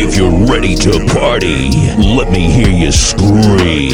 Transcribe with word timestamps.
If 0.00 0.16
you're 0.16 0.30
ready 0.46 0.76
to 0.76 1.04
party, 1.12 1.70
let 1.98 2.30
me 2.30 2.48
hear 2.50 2.68
you 2.68 2.92
scream. 2.92 3.90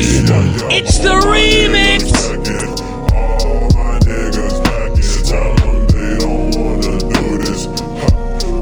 It's 0.71 0.99
the 0.99 1.15
remix. 1.25 2.12
All 3.15 3.71
my 3.73 3.99
niggas 4.00 4.62
back 4.64 4.92
in 5.00 5.25
town, 5.25 5.56
they 5.88 6.18
don't 6.18 6.54
wanna 6.56 6.98
do 6.98 7.38
this. 7.38 7.64
Ha, 7.67 8.09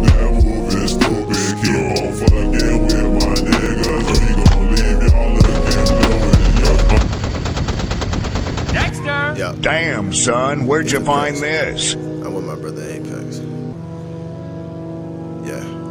That 0.05 0.31
move 0.45 0.73
is 0.73 0.91
stupid. 0.93 1.37
Keep 1.63 1.99
on 1.99 2.13
fucking 2.15 2.79
with 2.87 3.11
my 3.19 3.35
niggas. 3.51 4.09
We 4.23 4.31
gon' 4.39 4.65
leave 4.71 5.03
y'all 5.03 5.31
looking 5.35 5.75
blue. 9.33 9.39
Yeah, 9.39 9.53
Damn, 9.61 10.13
son, 10.13 10.67
where'd 10.67 10.91
you 10.93 11.01
find 11.01 11.37
this? 11.39 11.95
I'm 11.95 12.35
with 12.35 12.45
my 12.45 12.55
brother 12.55 12.85
Apex. 12.89 13.41
Yeah. 15.45 15.82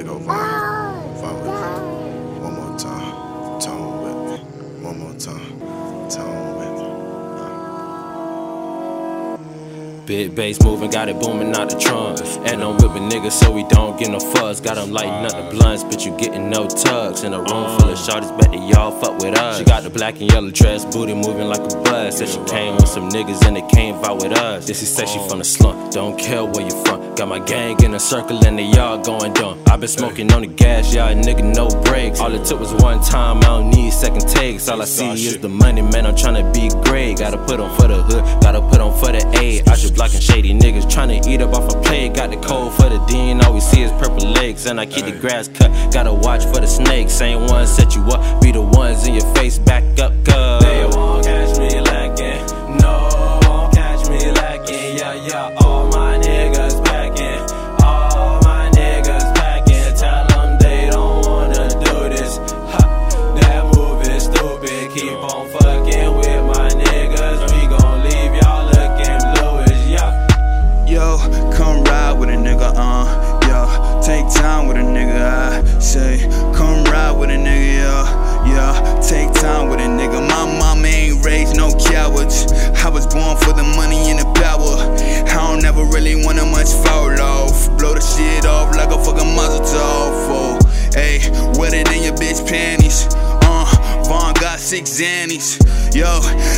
They 0.00 0.06
go 0.06 0.18
vibe. 0.18 0.69
Big 10.10 10.34
bass 10.34 10.60
moving, 10.64 10.90
got 10.90 11.08
it 11.08 11.20
booming 11.20 11.54
out 11.54 11.70
the 11.70 11.78
trunk. 11.78 12.18
And 12.44 12.64
I'm 12.64 12.80
niggas 13.10 13.32
so 13.32 13.50
we 13.50 13.64
don't 13.64 13.98
get 13.98 14.10
no 14.10 14.20
fuzz. 14.20 14.60
Got 14.60 14.76
them 14.76 14.90
lighting 14.90 15.26
up 15.26 15.32
the 15.32 15.56
blunts, 15.56 15.84
but 15.84 16.04
you 16.04 16.16
getting 16.16 16.48
no 16.48 16.66
tugs. 16.68 17.24
In 17.24 17.34
a 17.34 17.38
room 17.38 17.78
full 17.78 17.90
of 17.90 17.98
shorties, 17.98 18.30
bet 18.38 18.52
that 18.52 18.68
y'all 18.68 18.92
fuck 19.00 19.18
with 19.18 19.36
us. 19.36 19.58
She 19.58 19.64
got 19.64 19.82
the 19.82 19.90
black 19.90 20.20
and 20.20 20.30
yellow 20.30 20.50
dress, 20.50 20.84
booty 20.84 21.14
moving 21.14 21.48
like 21.48 21.60
a 21.60 21.76
bus. 21.82 22.18
Said 22.18 22.28
she 22.28 22.42
came 22.44 22.76
with 22.76 22.88
some 22.88 23.08
niggas 23.08 23.44
and 23.46 23.56
they 23.56 23.66
came 23.68 23.96
out 24.04 24.22
with 24.22 24.32
us. 24.32 24.66
This 24.66 24.82
is 24.82 24.88
say 24.88 25.06
she 25.06 25.18
from 25.28 25.38
the 25.38 25.44
slump, 25.44 25.92
don't 25.92 26.18
care 26.18 26.44
where 26.44 26.64
you 26.64 26.84
from. 26.84 27.14
Got 27.14 27.28
my 27.28 27.40
gang 27.40 27.82
in 27.82 27.94
a 27.94 28.00
circle 28.00 28.44
and 28.46 28.58
they 28.58 28.70
all 28.78 28.98
going 28.98 29.32
dumb. 29.34 29.60
i 29.66 29.76
been 29.76 29.88
smoking 29.88 30.32
on 30.32 30.42
the 30.42 30.48
gas, 30.48 30.94
y'all 30.94 31.14
nigga 31.14 31.44
no 31.54 31.68
breaks. 31.82 32.20
All 32.20 32.32
it 32.32 32.44
took 32.46 32.60
was 32.60 32.72
one 32.74 33.02
time, 33.02 33.38
I 33.38 33.58
don't 33.58 33.70
need 33.70 33.92
second 33.92 34.28
takes. 34.28 34.68
All 34.68 34.80
I 34.80 34.84
see 34.84 35.10
is 35.12 35.38
the 35.38 35.48
money, 35.48 35.82
man. 35.82 36.06
I'm 36.06 36.16
trying 36.16 36.38
to 36.42 36.50
be 36.58 36.68
great. 36.84 37.18
Gotta 37.18 37.38
put 37.38 37.60
on 37.60 37.76
for 37.76 37.88
the 37.88 38.02
hood, 38.02 38.24
gotta 38.42 38.60
put 38.60 38.80
on 38.80 38.98
for 38.98 39.12
the 39.12 39.22
A. 39.38 39.60
I 39.70 39.74
just 39.76 39.98
blocking 40.00 40.20
shady 40.20 40.54
niggas 40.54 40.84
tryna 40.84 41.26
eat 41.26 41.42
up 41.42 41.52
off 41.52 41.70
a 41.74 41.78
plate. 41.82 42.14
Got 42.14 42.30
the 42.30 42.38
code 42.38 42.72
for 42.72 42.88
the 42.88 43.04
dean, 43.04 43.42
all 43.42 43.52
we 43.52 43.60
see 43.60 43.82
is 43.82 43.92
purple 43.92 44.26
legs. 44.30 44.64
And 44.64 44.80
I 44.80 44.86
keep 44.86 45.04
the 45.04 45.12
grass 45.12 45.46
cut, 45.46 45.70
gotta 45.92 46.14
watch 46.14 46.42
for 46.46 46.58
the 46.58 46.66
snakes. 46.66 47.12
Same 47.12 47.46
ones 47.46 47.68
set 47.70 47.94
you 47.94 48.02
up, 48.04 48.40
be 48.40 48.50
the 48.50 48.62
ones 48.62 49.06
in 49.06 49.12
your 49.12 49.34
face, 49.34 49.58
back 49.58 49.84
up, 50.00 50.12
cuz. 50.24 50.49
For 83.50 83.56
the 83.56 83.74
money 83.74 84.14
and 84.14 84.20
the 84.22 84.30
power. 84.38 84.78
I 85.26 85.50
don't 85.50 85.60
never 85.60 85.82
really 85.82 86.14
want 86.14 86.38
to 86.38 86.46
much 86.46 86.70
fall 86.86 87.10
off. 87.18 87.66
Blow 87.82 87.98
the 87.98 88.00
shit 88.00 88.46
off 88.46 88.76
like 88.76 88.94
a 88.94 88.98
fucking 89.02 89.26
muzzle 89.34 89.66
off. 89.74 90.14
Oh, 90.30 90.54
hey, 90.94 91.18
wetter 91.58 91.82
than 91.82 91.98
your 92.06 92.14
bitch 92.14 92.46
panties. 92.46 93.10
Uh, 93.42 93.66
Von 94.06 94.34
got 94.34 94.60
six 94.60 95.02
Xannies. 95.02 95.58
Yo, 95.90 96.06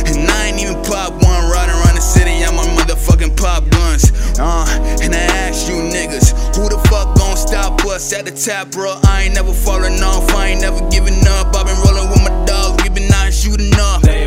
and 0.05 0.29
I 0.29 0.53
ain't 0.53 0.61
even 0.61 0.77
pop 0.85 1.17
one 1.17 1.49
riding 1.49 1.73
around 1.73 1.97
the 1.97 2.05
city. 2.05 2.45
I'm 2.45 2.61
motherfucking 2.61 3.41
pop 3.41 3.67
guns. 3.73 4.13
Uh, 4.37 4.69
and 5.01 5.15
I 5.15 5.25
ask 5.49 5.65
you 5.65 5.81
niggas, 5.81 6.29
who 6.53 6.69
the 6.69 6.77
fuck 6.93 7.17
gon' 7.17 7.37
stop 7.37 7.83
us 7.85 8.13
at 8.13 8.25
the 8.25 8.31
tap, 8.31 8.69
bro? 8.69 9.01
I 9.01 9.23
ain't 9.23 9.33
never 9.33 9.51
falling 9.51 9.97
off, 10.03 10.29
I 10.29 10.49
ain't 10.49 10.61
never 10.61 10.87
giving 10.91 11.25
up. 11.25 11.55
i 11.55 11.63
been 11.65 11.73
rolling 11.81 12.13
with 12.13 12.21
my 12.21 12.45
dogs, 12.45 12.83
we 12.83 12.89
been 12.89 13.09
not 13.09 13.33
shooting 13.33 13.73
up. 13.81 14.22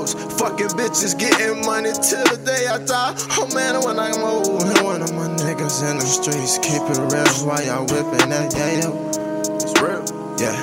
Toes. 0.00 0.14
Fucking 0.38 0.68
bitches 0.68 1.18
getting 1.18 1.64
money 1.64 1.92
till 1.92 2.24
the 2.24 2.40
day 2.44 2.66
I 2.66 2.78
die. 2.84 3.14
Oh 3.38 3.48
man, 3.54 3.80
when 3.84 3.98
I 3.98 4.10
move, 4.16 4.62
and 4.62 4.84
one 4.84 5.02
of 5.02 5.12
my 5.14 5.28
niggas 5.44 5.88
in 5.88 5.98
the 5.98 6.04
streets 6.04 6.58
keep 6.58 6.82
it 6.82 6.98
real 7.12 7.46
while 7.46 7.64
y'all 7.64 7.86
whipping 7.86 8.28
that. 8.30 8.52
Yeah, 8.54 8.80
yeah. 8.80 9.56
It's 9.56 9.74
real. 9.80 10.04
Yeah. 10.38 10.56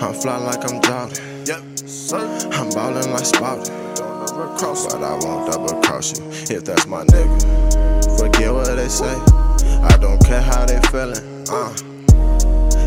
I'm 0.00 0.14
fly 0.14 0.38
like 0.38 0.62
I'm 0.70 0.80
Jordan. 0.80 1.46
Yep, 1.46 1.78
sir. 1.78 2.18
I'm 2.52 2.70
ballin' 2.70 3.10
like 3.10 3.34
ever 3.34 4.56
cross, 4.58 4.86
but 4.86 5.02
I 5.02 5.18
won't 5.24 5.50
double 5.50 5.80
cross 5.82 6.18
you 6.18 6.26
if 6.56 6.64
that's 6.64 6.86
my 6.86 7.04
nigga. 7.04 8.18
Forget 8.18 8.52
what 8.52 8.76
they 8.76 8.88
say. 8.88 9.14
I 9.82 9.96
don't 10.00 10.22
care 10.24 10.42
how 10.42 10.66
they 10.66 10.80
feeling. 10.90 11.46
Uh. 11.50 11.74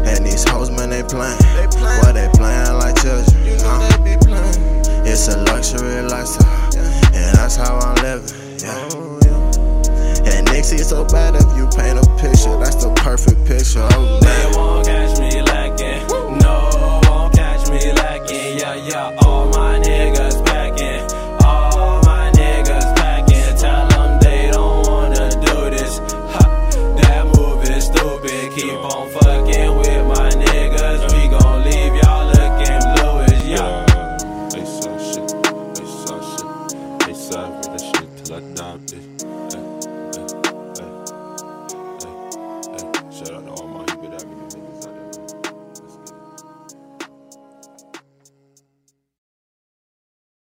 And 0.03 0.25
these 0.25 0.43
hoes, 0.43 0.71
man, 0.71 0.89
they 0.89 1.03
playin'. 1.03 1.37
They 1.55 1.67
playin'. 1.67 2.03
Why 2.03 2.11
they 2.11 2.29
playin' 2.33 2.77
like 2.77 2.95
children? 3.01 3.45
You 3.45 3.57
know 3.57 3.89
they 3.89 4.15
be 4.15 4.25
playin'. 4.25 4.70
It's 5.11 5.27
a 5.27 5.35
luxury 5.43 6.01
lifestyle, 6.03 6.71
and 7.13 7.35
that's 7.35 7.57
how 7.57 7.77
I'm 7.79 7.95
living. 7.95 8.33
Yeah. 8.63 10.31
And 10.31 10.45
Nixie 10.49 10.77
so 10.77 11.03
bad 11.03 11.35
if 11.35 11.43
you 11.57 11.67
paint 11.67 11.99
a 11.99 12.07
picture, 12.15 12.57
that's 12.57 12.85
the 12.85 12.93
perfect 12.95 13.45
picture. 13.45 13.85
Oh, 13.91 14.19
man. 14.23 14.50